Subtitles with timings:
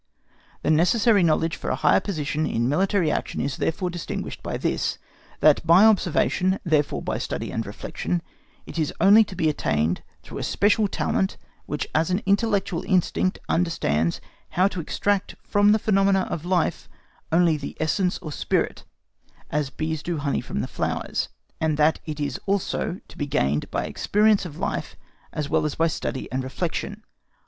[0.63, 4.97] The necessary knowledge for a high position in military action is therefore distinguished by this,
[5.41, 8.23] that by observation, therefore by study and reflection,
[8.65, 11.37] it is only to be attained through a special talent
[11.67, 14.19] which as an intellectual instinct understands
[14.57, 16.89] how to extract from the phenomena of life
[17.31, 18.83] only the essence or spirit,
[19.51, 21.29] as bees do the honey from the flowers;
[21.59, 24.95] and that it is also to be gained by experience of life
[25.31, 27.03] as well as by study and reflection.